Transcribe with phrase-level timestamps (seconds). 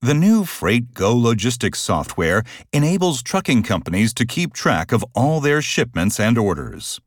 [0.00, 5.60] The new Freight Go logistics software enables trucking companies to keep track of all their
[5.60, 7.00] shipments and orders.